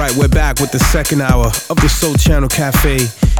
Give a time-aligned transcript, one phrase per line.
[0.00, 2.96] right, we're back with the second hour of the Sole Channel Cafe.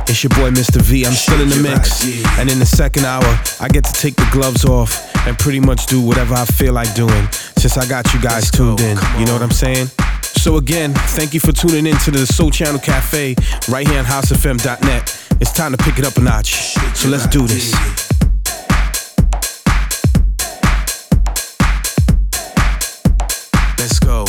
[0.09, 0.83] It's your boy Mr.
[0.83, 1.06] V.
[1.06, 2.04] I'm still in the mix.
[2.38, 3.25] And in the second hour,
[3.61, 4.93] I get to take the gloves off
[5.27, 8.81] and pretty much do whatever I feel like doing since I got you guys tuned
[8.81, 8.99] in.
[9.19, 9.86] You know what I'm saying?
[10.23, 13.36] So again, thank you for tuning in to the Sole Channel Cafe
[13.70, 15.36] right here on housefm.net.
[15.40, 16.74] It's time to pick it up a notch.
[16.95, 17.72] So let's do this.
[23.79, 24.27] Let's go.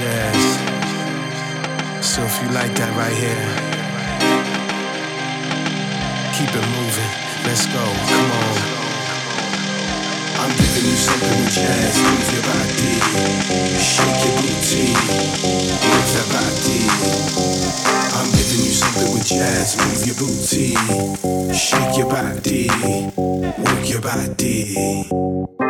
[0.00, 0.42] jazz.
[2.00, 3.44] So if you like that right here,
[6.36, 7.12] keep it moving.
[7.44, 7.84] Let's go.
[7.84, 8.56] Come on.
[10.40, 11.94] I'm giving you something with jazz.
[12.00, 12.94] Move your body,
[13.76, 14.88] shake your booty,
[15.84, 16.80] move that body.
[18.16, 19.76] I'm giving you something with jazz.
[19.76, 20.72] Move your booty,
[21.52, 22.72] shake your body,
[23.60, 25.69] work your body.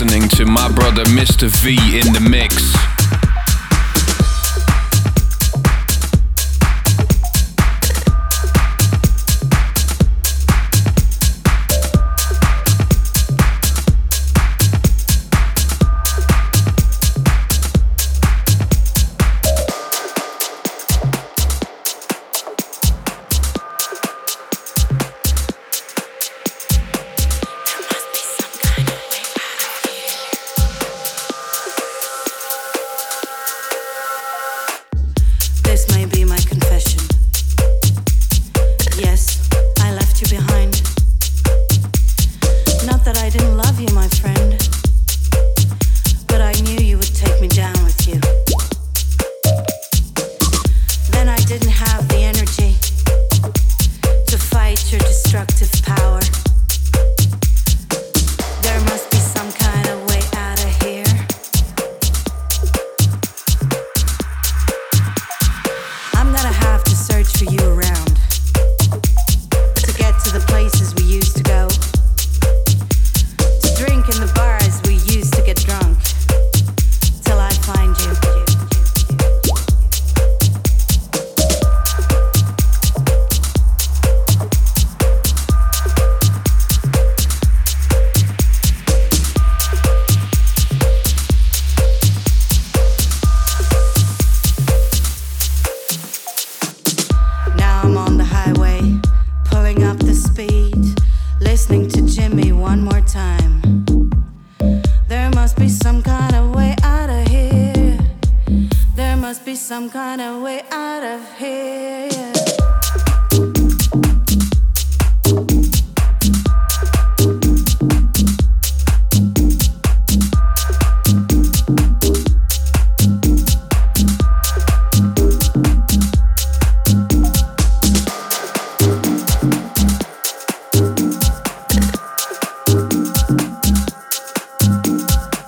[0.00, 1.48] Listening to my brother Mr.
[1.48, 2.67] V in the mix.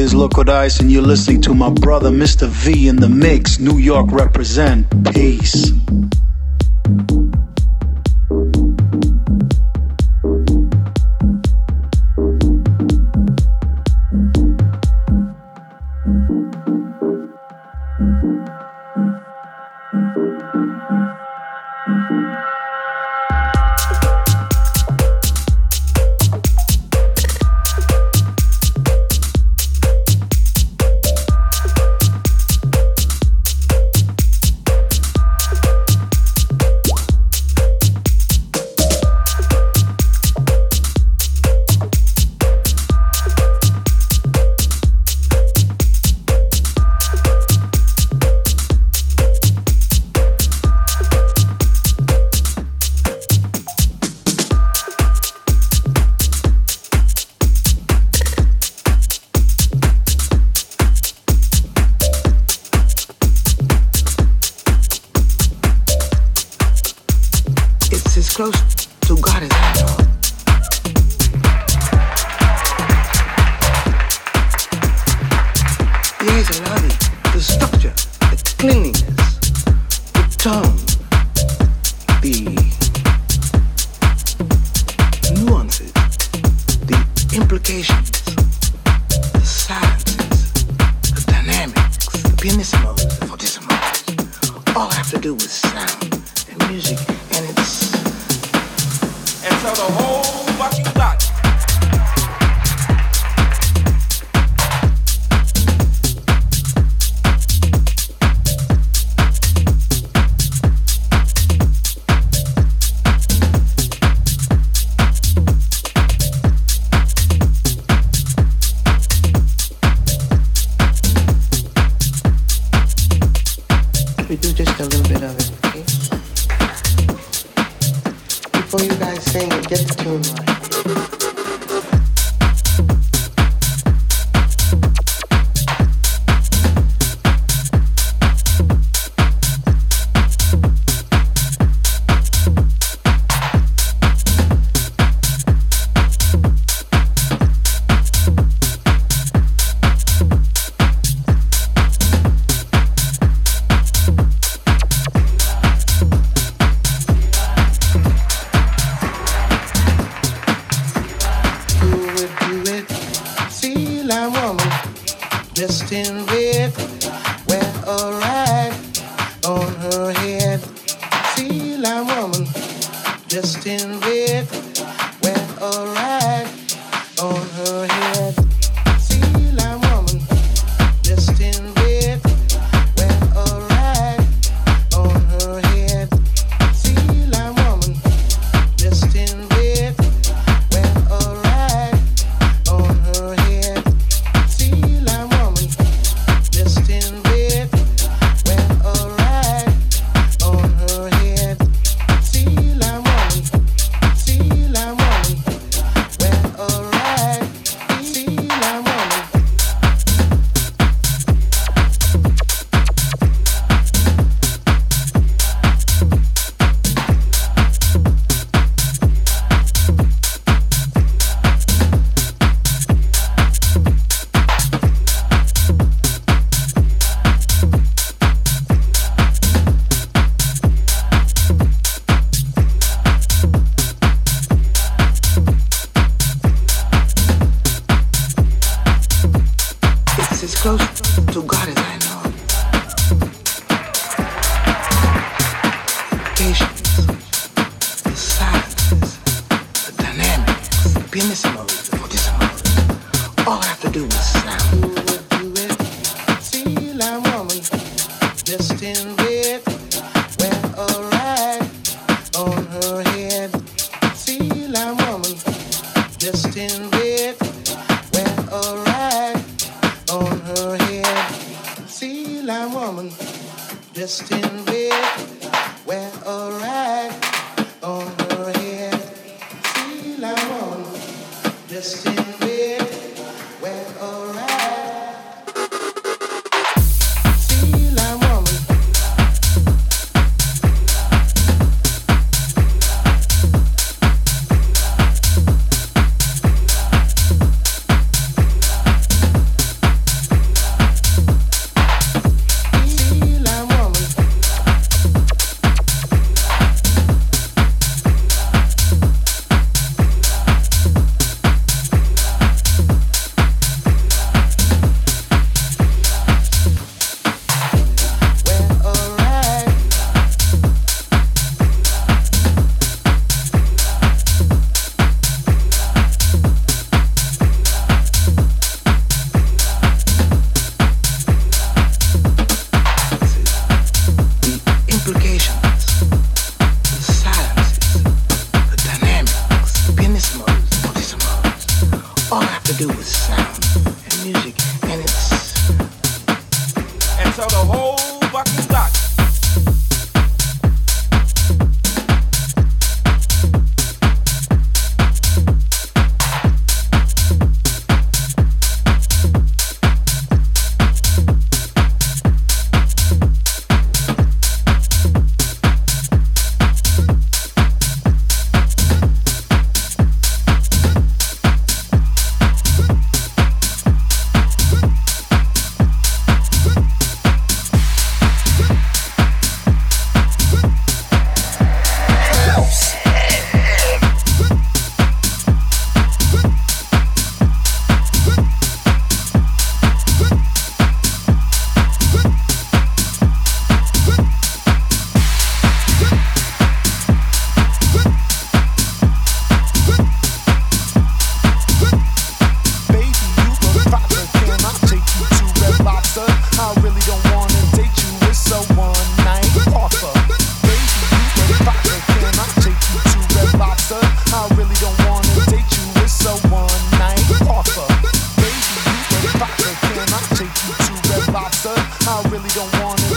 [0.00, 2.46] It's Loco Dice, and you're listening to my brother, Mr.
[2.46, 3.58] V, in the mix.
[3.58, 4.86] New York represent.
[5.12, 5.72] Peace.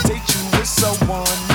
[0.03, 1.50] I really don't want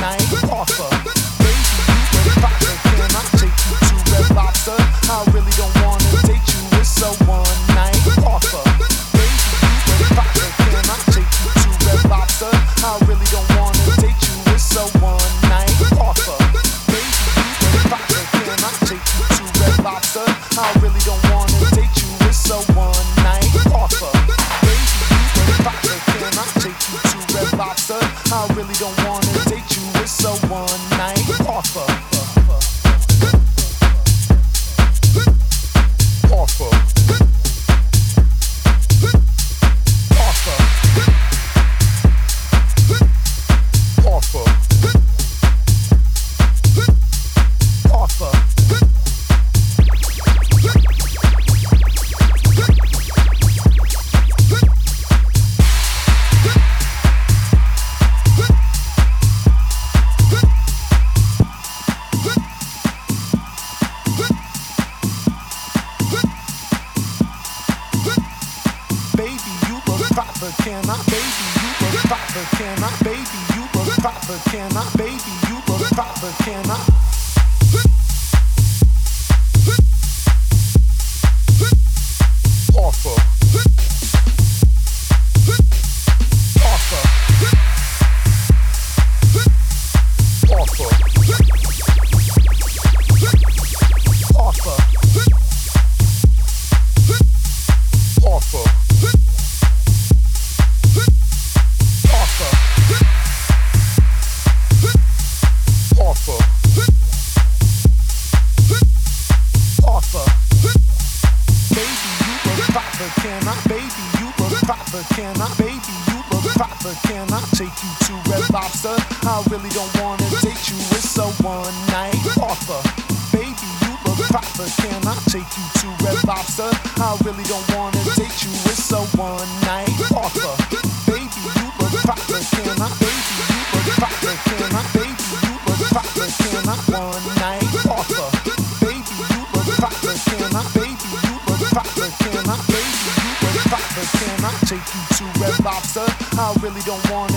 [146.89, 147.36] it offer.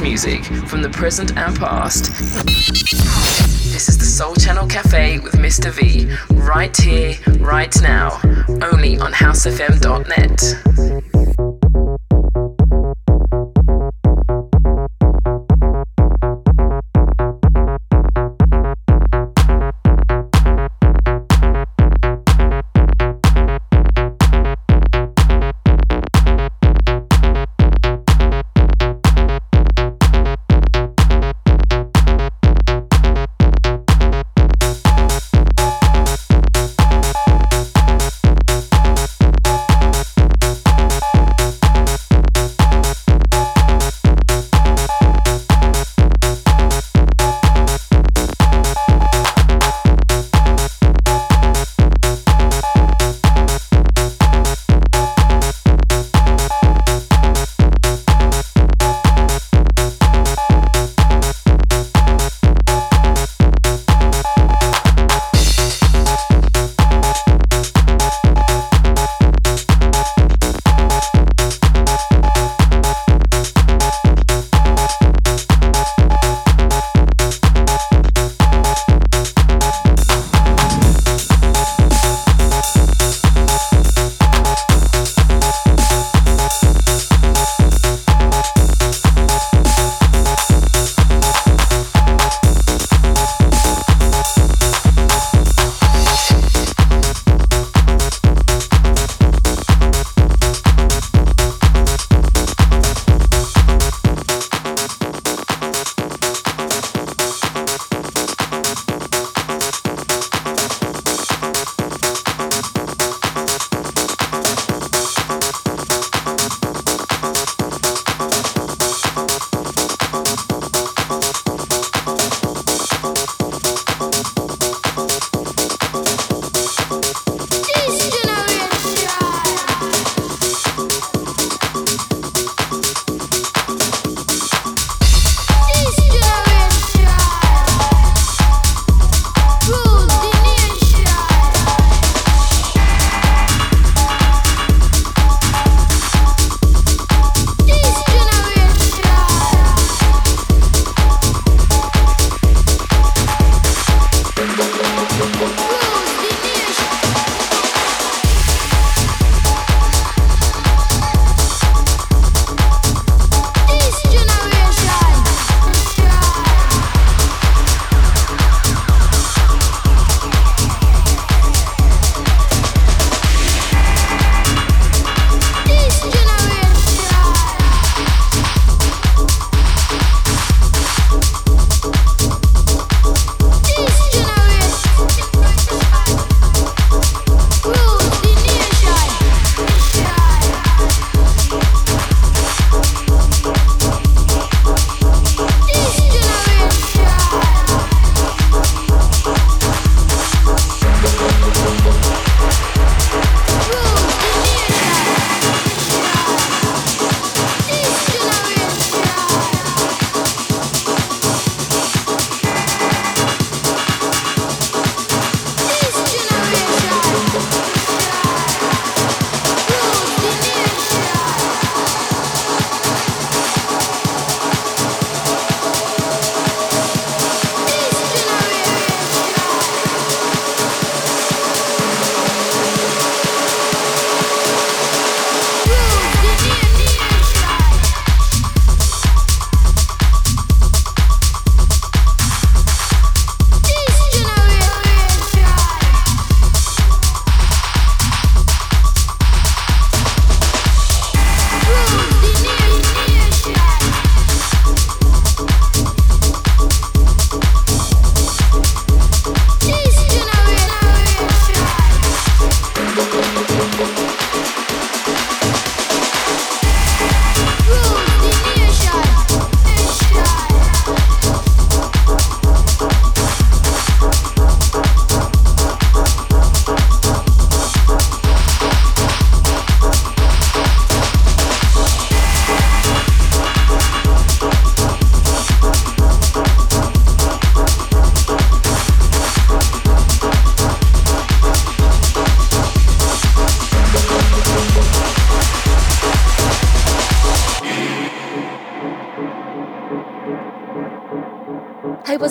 [0.00, 2.06] Music from the present and past.
[3.72, 5.70] This is the Sole Channel Cafe with Mr.
[5.70, 8.20] V, right here, right now,
[8.62, 10.83] only on housefm.net.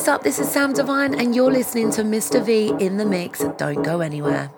[0.03, 0.23] what's up?
[0.23, 2.43] This is Sam Divine, and you're listening to Mr.
[2.43, 3.41] V in the mix.
[3.55, 4.51] Don't go anywhere.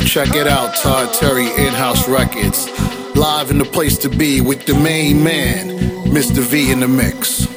[0.00, 2.68] Check it out, Todd Terry in-house records.
[3.16, 6.40] Live in the place to be with the main man, Mr.
[6.40, 7.47] V in the mix.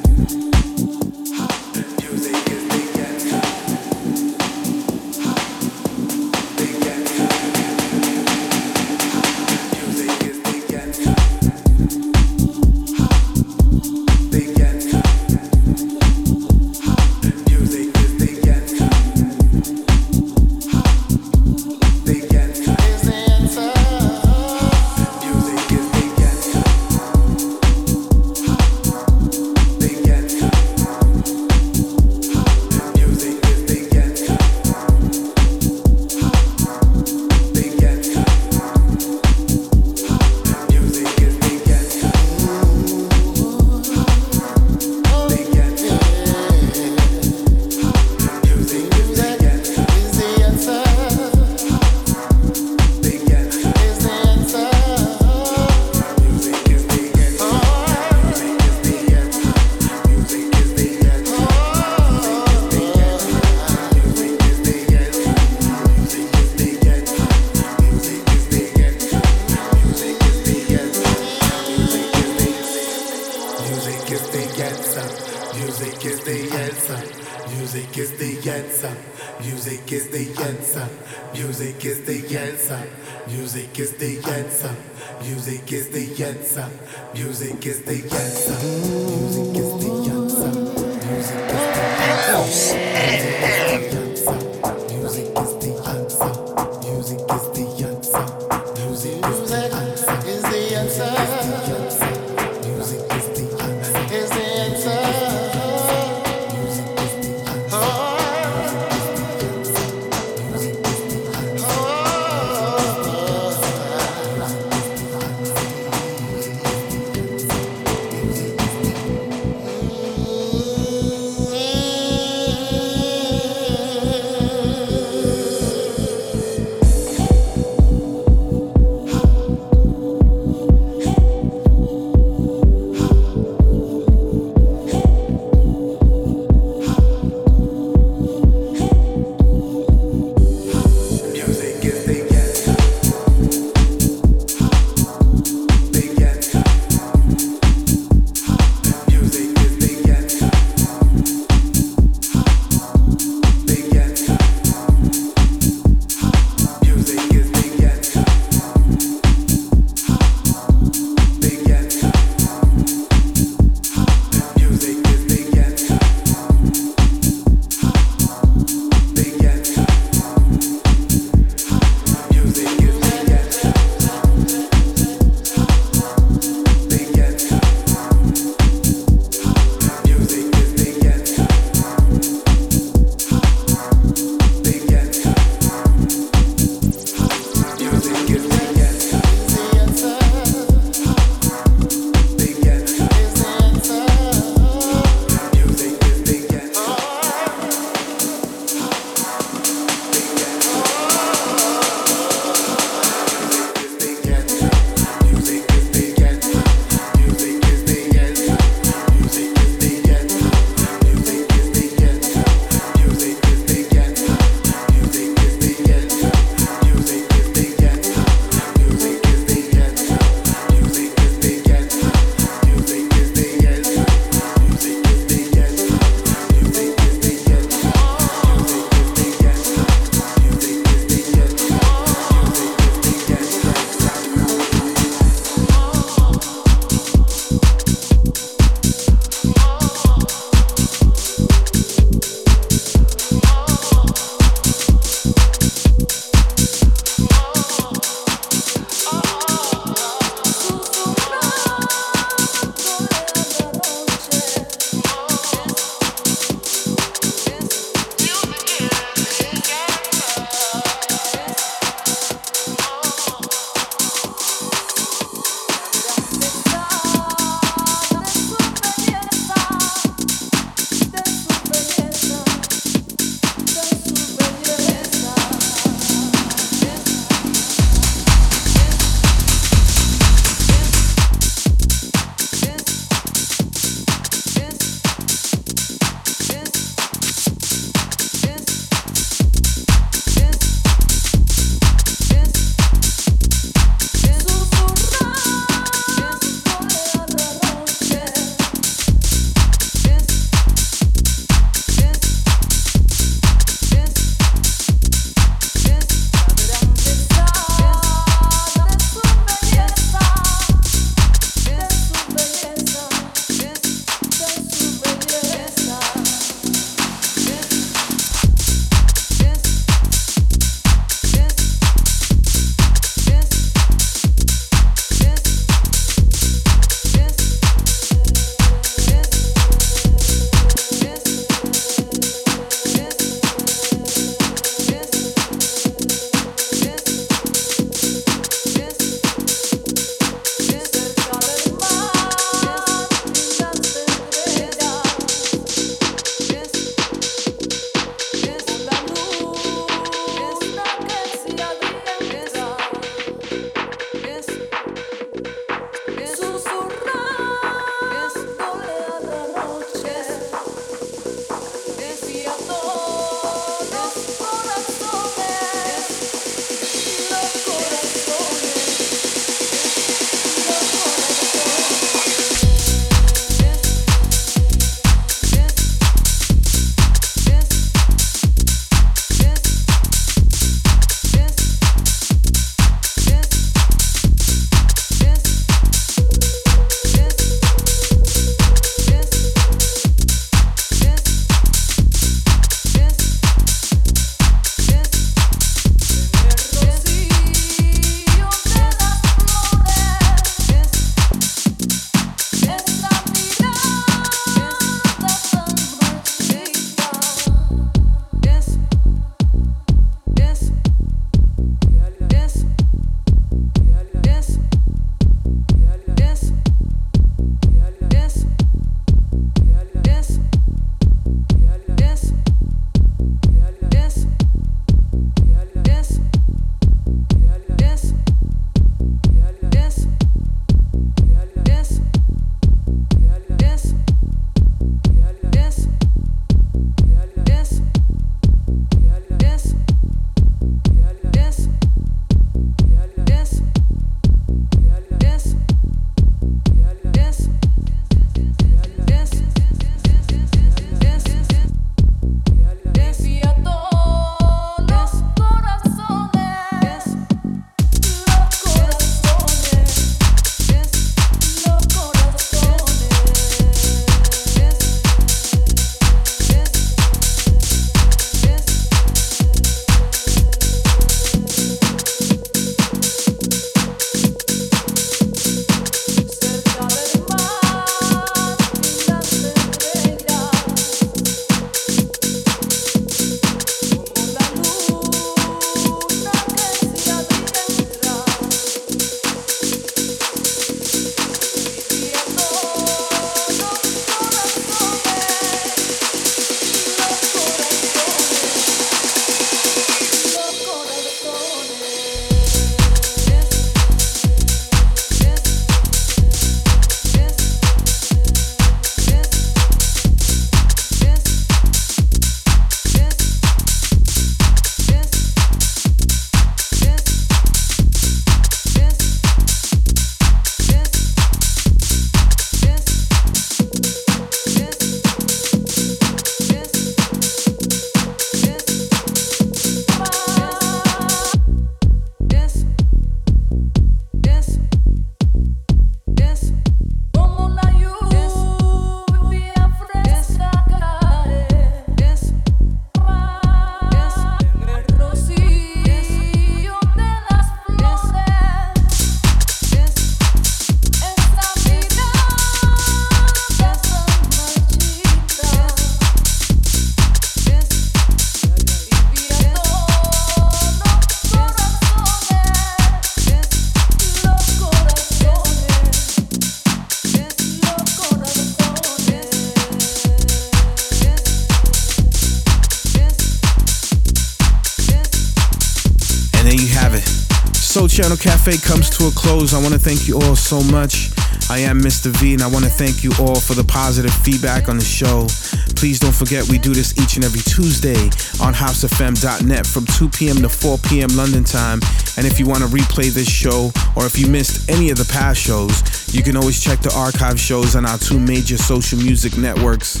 [578.02, 579.54] Channel Cafe comes to a close.
[579.54, 581.12] I want to thank you all so much.
[581.48, 582.10] I am Mr.
[582.18, 585.28] V, and I want to thank you all for the positive feedback on the show.
[585.76, 588.10] Please don't forget we do this each and every Tuesday
[588.42, 590.42] on housefm.net from 2 p.m.
[590.42, 591.10] to 4 p.m.
[591.14, 591.78] London time.
[592.16, 595.06] And if you want to replay this show or if you missed any of the
[595.06, 595.70] past shows,
[596.12, 600.00] you can always check the archive shows on our two major social music networks,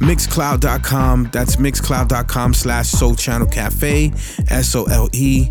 [0.00, 4.12] mixcloud.com, that's mixcloud.com slash sole channel cafe,
[4.50, 5.50] S-O-L-E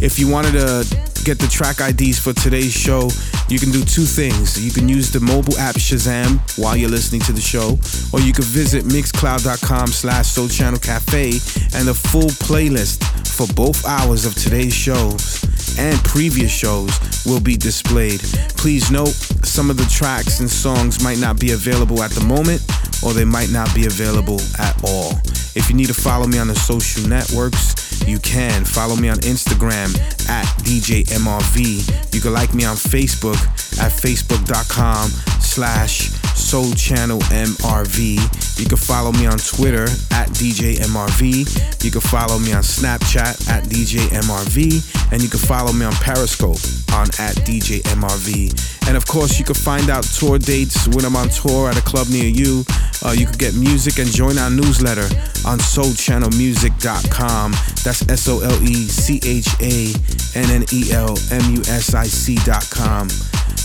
[0.00, 0.84] If you wanted to
[1.24, 3.10] get the track IDs for today's show,
[3.48, 4.62] you can do two things.
[4.62, 7.78] You can use the mobile app Shazam while you're listening to the show,
[8.12, 11.30] or you can visit mixcloud.com slash Sole Channel Cafe
[11.74, 15.47] and the full playlist for both hours of today's shows
[15.78, 16.90] and previous shows
[17.24, 18.20] will be displayed.
[18.58, 19.14] Please note,
[19.46, 22.60] some of the tracks and songs might not be available at the moment,
[23.02, 25.12] or they might not be available at all.
[25.54, 29.18] If you need to follow me on the social networks, you can follow me on
[29.18, 29.96] Instagram
[30.28, 32.14] at DJMRV.
[32.14, 33.40] You can like me on Facebook
[33.78, 35.08] at facebook.com
[35.40, 38.58] slash Sole Channel MRV.
[38.58, 39.84] You can follow me on Twitter
[40.14, 41.84] at DJ MRV.
[41.84, 45.12] You can follow me on Snapchat at DJ MRV.
[45.12, 46.58] And you can follow me on Periscope
[46.94, 48.88] on at DJ MRV.
[48.88, 51.82] And of course, you can find out tour dates when I'm on tour at a
[51.82, 52.64] club near you.
[53.04, 55.06] Uh, you can get music and join our newsletter
[55.46, 57.52] on solechannelmusic.com.
[57.84, 59.92] That's S O L E C H A
[60.38, 63.08] N N E L M U S I C.com.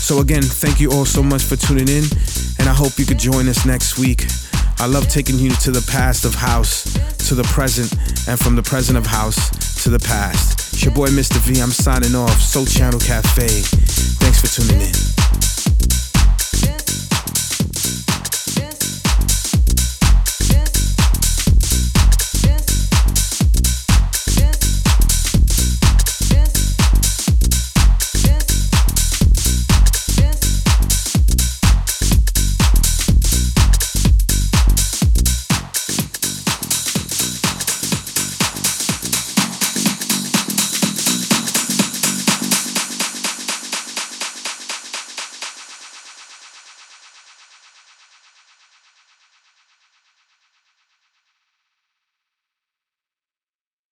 [0.04, 2.04] So, again, thank you all so much for tuning in,
[2.58, 4.26] and I hope you could join us next week.
[4.78, 6.84] I love taking you to the past of house,
[7.28, 7.90] to the present,
[8.28, 9.48] and from the present of house
[9.82, 10.74] to the past.
[10.74, 11.38] It's your boy Mr.
[11.38, 11.58] V.
[11.58, 12.38] I'm signing off.
[12.38, 13.48] Sole Channel Cafe.
[13.48, 15.13] Thanks for tuning in.